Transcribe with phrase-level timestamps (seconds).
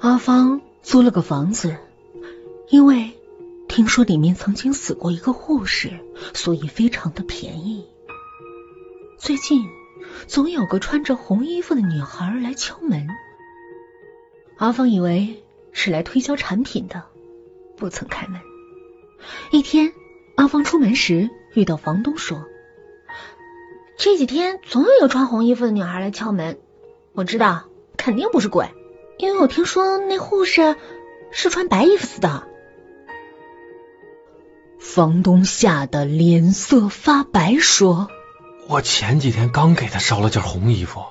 [0.00, 1.76] 阿芳租了个房子，
[2.68, 3.18] 因为
[3.66, 5.98] 听说里面曾经死过一个护士，
[6.34, 7.84] 所以非常的便宜。
[9.18, 9.64] 最近
[10.28, 13.08] 总有个穿着红衣服的女孩来敲门，
[14.56, 15.42] 阿芳以为
[15.72, 17.02] 是来推销产品的，
[17.76, 18.40] 不曾开门。
[19.50, 19.92] 一天，
[20.36, 22.44] 阿芳出门时遇到房东，说
[23.98, 26.60] ：“这几天总有个穿红衣服的女孩来敲门，
[27.14, 27.64] 我知道
[27.96, 28.68] 肯定不是鬼。”
[29.18, 30.76] 因为我听说那护士
[31.30, 32.44] 是穿白衣服死的，
[34.78, 38.08] 房东吓得脸色发白，说
[38.68, 41.02] ：“我前几天刚给他烧了件红衣服。”